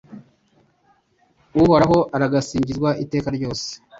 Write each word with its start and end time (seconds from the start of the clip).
Uhoraho 1.61 1.99
aragasingizwa 2.15 2.89
iteka 3.03 3.27
ryose 3.37 3.69